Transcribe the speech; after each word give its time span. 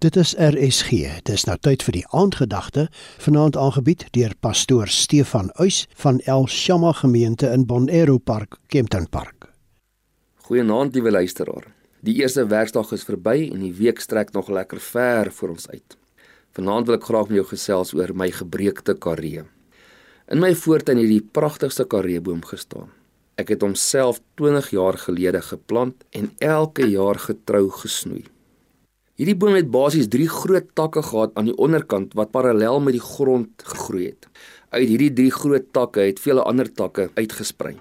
Dit 0.00 0.16
is 0.16 0.30
RSG. 0.40 1.20
Dis 1.28 1.42
nou 1.44 1.58
tyd 1.60 1.82
vir 1.84 1.92
die 1.98 2.06
aandgedagte, 2.16 2.86
vanaand 3.20 3.56
aangebied 3.60 4.06
deur 4.16 4.32
pastoor 4.40 4.88
Stefan 4.88 5.50
Uys 5.60 5.82
van 6.00 6.22
El 6.24 6.46
Shama 6.48 6.94
gemeente 6.96 7.50
in 7.52 7.66
Bonero 7.68 8.16
Park, 8.16 8.56
Kempton 8.72 9.04
Park. 9.12 9.50
Goeienaand, 10.48 10.96
liewe 10.96 11.12
luisteraar. 11.12 11.68
Die 12.00 12.16
eerste 12.22 12.46
werkdag 12.48 12.94
is 12.96 13.04
verby 13.04 13.50
en 13.50 13.60
die 13.60 13.74
week 13.76 14.00
strek 14.00 14.32
nog 14.32 14.48
lekker 14.48 14.80
ver 14.80 15.28
voor 15.36 15.52
ons 15.58 15.68
uit. 15.68 15.98
Vanaand 16.56 16.88
wil 16.88 16.96
ek 16.96 17.06
graag 17.12 17.28
met 17.28 17.42
jou 17.42 17.46
gesels 17.52 17.92
oor 17.92 18.16
my 18.16 18.32
gebreekte 18.40 18.96
karee. 18.96 19.44
In 20.32 20.40
my 20.40 20.54
voortuin 20.64 21.04
het 21.04 21.12
die 21.12 21.20
pragtigste 21.20 21.84
kareeboom 21.84 22.40
gestaan. 22.48 22.88
Ek 23.36 23.52
het 23.52 23.60
hom 23.60 23.76
self 23.76 24.24
20 24.40 24.72
jaar 24.80 24.96
gelede 25.04 25.44
geplant 25.44 26.08
en 26.16 26.32
elke 26.40 26.88
jaar 26.88 27.20
getrou 27.20 27.66
gesnoei. 27.84 28.24
Hierdie 29.20 29.36
boom 29.36 29.52
het 29.52 29.66
basies 29.68 30.06
3 30.08 30.26
groot 30.32 30.68
takke 30.72 31.02
gehad 31.04 31.34
aan 31.36 31.50
die 31.50 31.56
onderkant 31.60 32.14
wat 32.16 32.30
parallel 32.32 32.78
met 32.80 32.94
die 32.96 33.02
grond 33.04 33.64
gegroei 33.68 34.06
het. 34.06 34.28
Uit 34.72 34.86
hierdie 34.88 35.10
3 35.18 35.32
groot 35.34 35.66
takke 35.76 36.06
het 36.06 36.22
vele 36.24 36.40
ander 36.48 36.70
takke 36.72 37.10
uitgesprei. 37.18 37.74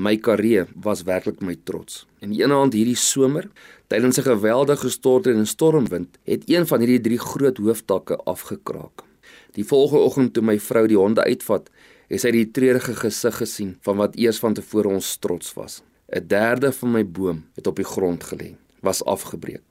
My 0.00 0.14
karee 0.16 0.62
was 0.86 1.02
werklik 1.04 1.42
my 1.44 1.58
trots. 1.68 2.06
En 2.24 2.32
eendag 2.32 2.72
hierdie 2.72 2.96
somer, 2.96 3.50
tydens 3.92 4.16
'n 4.18 4.24
geweldige 4.24 4.88
storting 4.88 5.36
en 5.36 5.46
stormwind, 5.46 6.16
het 6.24 6.48
een 6.48 6.66
van 6.66 6.80
hierdie 6.80 7.00
3 7.00 7.18
groot 7.18 7.58
hooftakke 7.58 8.16
afgekraak. 8.16 9.04
Die 9.52 9.64
volgende 9.64 10.04
oggend 10.04 10.32
toe 10.32 10.42
my 10.42 10.58
vrou 10.58 10.86
die 10.86 10.96
honde 10.96 11.24
uitvat, 11.24 11.68
het 12.08 12.20
sy 12.20 12.30
die 12.30 12.50
treurige 12.50 12.94
gesig 12.94 13.36
gesien 13.36 13.76
van 13.80 13.96
wat 13.96 14.16
eers 14.16 14.38
van 14.38 14.54
tevore 14.54 14.88
ons 14.88 15.16
trots 15.16 15.52
was. 15.54 15.82
'n 16.08 16.26
Derde 16.26 16.72
van 16.72 16.90
my 16.90 17.04
boom 17.04 17.44
het 17.54 17.66
op 17.66 17.76
die 17.76 17.84
grond 17.84 18.24
gelê, 18.24 18.56
was 18.80 19.04
afgebreek. 19.04 19.69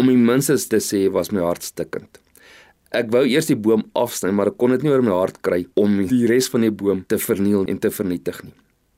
Om 0.00 0.08
die 0.08 0.16
minstens 0.16 0.62
te 0.72 0.78
sê 0.80 0.98
was 1.12 1.28
my 1.28 1.42
hart 1.44 1.66
stikkend. 1.66 2.16
Ek 2.96 3.10
wou 3.12 3.20
eers 3.28 3.50
die 3.50 3.58
boom 3.58 3.82
afsny, 4.00 4.30
maar 4.32 4.48
ek 4.48 4.56
kon 4.56 4.72
dit 4.72 4.86
nie 4.86 4.92
oor 4.94 5.02
my 5.04 5.12
hart 5.12 5.42
kry 5.44 5.58
om 5.76 5.98
die 6.08 6.22
res 6.30 6.46
van 6.48 6.64
die 6.64 6.70
boom 6.72 7.02
te 7.10 7.18
verniel 7.20 7.66
en 7.68 7.80
te 7.82 7.90
vernietig 7.92 8.38
nie. 8.46 8.54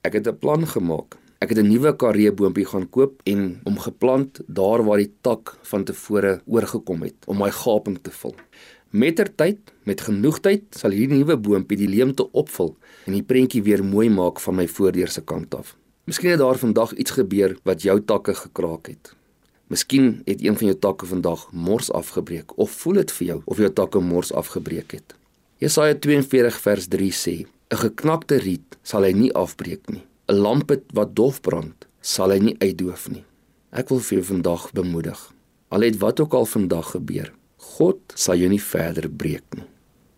Ek 0.06 0.14
het 0.14 0.28
'n 0.30 0.38
plan 0.38 0.62
gemaak. 0.62 1.16
Ek 1.42 1.50
het 1.50 1.58
'n 1.58 1.66
nuwe 1.72 1.92
kareeboompie 1.96 2.66
gaan 2.70 2.86
koop 2.86 3.20
en 3.26 3.60
hom 3.64 3.78
geplant 3.78 4.40
daar 4.46 4.84
waar 4.86 4.98
die 4.98 5.10
tak 5.22 5.58
van 5.62 5.84
tevore 5.84 6.40
oorgekom 6.46 7.02
het 7.02 7.18
om 7.26 7.38
my 7.38 7.50
gaping 7.50 7.98
te 7.98 8.10
vul. 8.10 8.34
Mettertyd, 8.90 9.58
met 9.84 10.00
genoeg 10.00 10.40
tyd, 10.40 10.62
sal 10.70 10.90
hierdie 10.90 11.18
nuwe 11.18 11.36
boompie 11.36 11.76
die 11.76 11.88
leemte 11.88 12.30
opvul 12.32 12.76
en 13.06 13.12
die 13.12 13.24
prentjie 13.24 13.62
weer 13.62 13.82
mooi 13.84 14.08
maak 14.08 14.38
van 14.38 14.54
my 14.54 14.68
voordeur 14.68 15.08
se 15.08 15.20
kant 15.20 15.54
af. 15.54 15.76
Miskien 16.06 16.30
het 16.30 16.38
daar 16.38 16.58
vandag 16.58 16.92
iets 16.94 17.10
gebeur 17.10 17.56
wat 17.64 17.82
jou 17.82 18.00
takke 18.00 18.34
gekraak 18.34 18.86
het. 18.86 19.16
Miskien 19.72 20.20
het 20.26 20.42
een 20.44 20.56
van 20.58 20.66
jou 20.66 20.78
takke 20.78 21.06
vandag 21.06 21.46
mors 21.52 21.88
afgebreek 21.96 22.58
of 22.60 22.70
voel 22.70 22.98
dit 23.00 23.12
vir 23.16 23.26
jou 23.26 23.36
of 23.44 23.60
jou 23.62 23.70
takke 23.72 24.00
mors 24.04 24.32
afgebreek 24.36 24.90
het. 24.92 25.14
Jesaja 25.64 25.94
42 25.96 26.58
vers 26.60 26.88
3 26.92 27.12
sê: 27.16 27.34
'n 27.72 27.78
Geknakte 27.80 28.36
riet 28.36 28.76
sal 28.82 29.06
hy 29.08 29.12
nie 29.12 29.32
afbreek 29.32 29.88
nie. 29.88 30.04
'n 30.28 30.36
Lamp 30.44 30.72
wat 30.92 31.14
dof 31.16 31.40
brand, 31.40 31.86
sal 32.00 32.30
hy 32.30 32.38
nie 32.38 32.56
uitdoof 32.58 33.08
nie. 33.08 33.24
Ek 33.72 33.88
wil 33.88 34.00
vir 34.00 34.18
jou 34.18 34.26
vandag 34.26 34.72
bemoedig. 34.72 35.32
Al 35.68 35.80
het 35.80 35.96
wat 35.98 36.20
ook 36.20 36.34
al 36.34 36.46
vandag 36.46 36.90
gebeur, 36.90 37.32
God 37.56 38.00
sal 38.14 38.36
jou 38.36 38.48
nie 38.48 38.60
verder 38.60 39.08
breek 39.08 39.56
nie. 39.56 39.64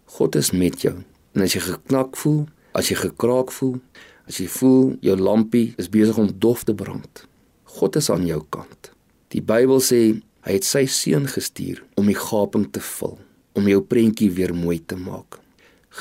God 0.05 0.35
is 0.35 0.51
met 0.51 0.83
jou. 0.83 0.97
En 1.35 1.43
as 1.43 1.55
jy 1.55 1.61
geknak 1.61 2.17
voel, 2.17 2.49
as 2.73 2.89
jy 2.89 2.97
gekraak 2.97 3.53
voel, 3.53 3.79
as 4.27 4.39
jy 4.39 4.49
voel 4.49 4.97
jou 5.01 5.17
lampie 5.17 5.75
is 5.79 5.89
besig 5.89 6.19
om 6.19 6.39
dof 6.39 6.65
te 6.65 6.75
brand, 6.75 7.29
God 7.63 7.97
is 7.97 8.11
aan 8.11 8.27
jou 8.27 8.43
kant. 8.51 8.94
Die 9.35 9.43
Bybel 9.43 9.81
sê 9.83 10.01
hy 10.47 10.55
het 10.55 10.67
sy 10.67 10.85
seun 10.87 11.25
gestuur 11.27 11.81
om 11.99 12.07
die 12.07 12.19
gaping 12.19 12.69
te 12.71 12.83
vul, 12.85 13.17
om 13.59 13.67
jou 13.67 13.81
prentjie 13.83 14.31
weer 14.31 14.55
mooi 14.55 14.79
te 14.79 14.95
maak. 14.95 15.41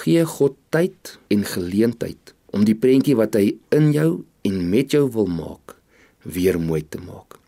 Gee 0.03 0.21
God 0.25 0.57
tyd 0.73 1.15
en 1.33 1.45
geleentheid 1.47 2.33
om 2.53 2.65
die 2.67 2.77
prentjie 2.77 3.17
wat 3.17 3.33
hy 3.39 3.55
in 3.73 3.89
jou 3.95 4.23
en 4.45 4.59
met 4.69 4.93
jou 4.93 5.07
wil 5.15 5.29
maak, 5.29 5.73
weer 6.21 6.59
mooi 6.61 6.83
te 6.85 7.01
maak. 7.01 7.39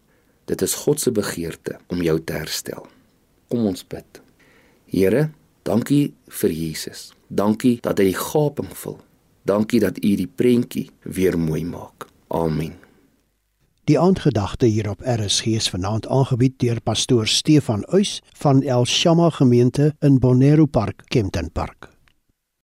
Dit 0.50 0.62
is 0.66 0.74
God 0.86 1.02
se 1.02 1.14
begeerte 1.14 1.78
om 1.94 2.02
jou 2.06 2.18
te 2.22 2.38
herstel. 2.38 2.88
Kom 3.50 3.68
ons 3.70 3.86
bid. 3.86 4.22
Here, 4.90 5.28
dankie 5.66 6.16
vir 6.42 6.54
Jesus. 6.54 7.12
Dankie 7.30 7.78
dat 7.86 8.02
hy 8.02 8.10
die 8.10 8.18
gaping 8.18 8.74
vul. 8.74 8.98
Dankie 9.46 9.82
dat 9.86 10.02
u 10.02 10.16
die 10.18 10.30
prentjie 10.30 10.88
weer 11.06 11.38
mooi 11.38 11.62
maak. 11.66 12.10
Amen. 12.34 12.85
Die 13.86 14.00
aandgedagte 14.00 14.66
hier 14.66 14.90
op 14.90 15.02
RSG 15.06 15.46
is 15.46 15.70
vanaand 15.70 16.08
aangebied 16.08 16.56
deur 16.60 16.82
pastoor 16.82 17.28
Stefan 17.30 17.86
Uys 17.94 18.22
van 18.34 18.64
El 18.64 18.86
Shama 18.86 19.30
gemeente 19.30 19.94
in 20.00 20.20
Bonero 20.20 20.66
Park, 20.66 21.04
Kempton 21.06 21.52
Park. 21.52 21.95